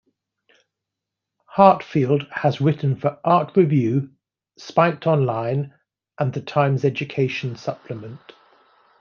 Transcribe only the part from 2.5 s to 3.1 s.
written